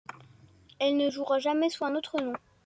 Elle 0.79 0.97
ne 0.97 1.11
jouera 1.11 1.37
jamais 1.37 1.69
sous 1.69 1.85
un 1.85 1.93
autre 1.93 2.19
nom. 2.19 2.33